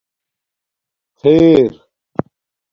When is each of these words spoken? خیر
خیر 1.15 1.73